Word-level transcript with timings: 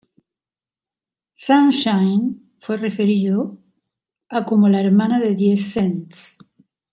Sunshine 1.35 2.41
Fue 2.59 2.75
referido 2.77 3.59
a 4.29 4.45
como 4.45 4.67
la 4.67 4.81
hermana 4.81 5.19
de 5.19 5.35
Diez 5.35 5.73
Cents. 5.73 6.39